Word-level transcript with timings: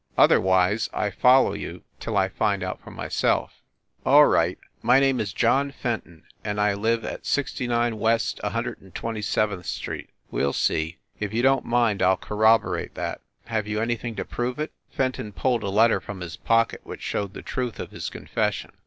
Otherwise 0.17 0.89
I 0.93 1.11
follow 1.11 1.53
you 1.53 1.83
till 1.99 2.17
I 2.17 2.27
find 2.27 2.63
out 2.63 2.81
for 2.81 2.89
myself." 2.89 3.51
TOO 3.51 3.55
FIND 3.55 3.65
THE 4.05 4.09
WOMAN 4.09 4.15
"All 4.17 4.25
right. 4.29 4.57
My 4.81 4.99
name 4.99 5.19
is 5.19 5.31
John 5.31 5.69
Fenton, 5.69 6.23
and 6.43 6.59
I 6.59 6.73
live 6.73 7.05
at 7.05 7.27
69 7.27 7.99
West 7.99 8.39
a 8.43 8.49
Hundred 8.49 8.81
and 8.81 8.95
Twenty 8.95 9.21
seventh 9.21 9.67
Street." 9.67 10.09
"We 10.31 10.43
ll 10.43 10.53
see. 10.53 10.97
If 11.19 11.35
you 11.35 11.43
don 11.43 11.61
t 11.61 11.69
mind, 11.69 12.01
I 12.01 12.13
ll 12.13 12.17
corroborate 12.17 12.95
that. 12.95 13.21
Have 13.45 13.67
you 13.67 13.79
anything 13.79 14.15
to 14.15 14.25
prove 14.25 14.57
it?" 14.57 14.71
Fenton 14.89 15.33
pulled 15.33 15.61
a 15.61 15.69
letter 15.69 16.01
from 16.01 16.21
his 16.21 16.35
pocket 16.35 16.81
which 16.83 17.03
showed 17.03 17.35
the 17.35 17.43
truth 17.43 17.79
of 17.79 17.91
his 17.91 18.09
confession. 18.09 18.71